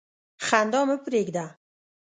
[0.47, 1.45] خندا مه پرېږده.